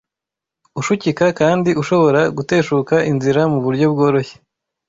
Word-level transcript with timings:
ushukika 0.79 1.25
kandi 1.39 1.69
ushobora 1.81 2.21
guteshuka 2.37 2.95
inzira 3.11 3.41
mu 3.51 3.59
buryo 3.65 3.85
bworoshye 3.93 4.35